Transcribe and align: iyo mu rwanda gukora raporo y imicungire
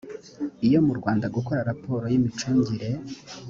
iyo 0.67 0.79
mu 0.85 0.93
rwanda 0.99 1.25
gukora 1.35 1.65
raporo 1.69 2.03
y 2.11 2.15
imicungire 2.19 2.89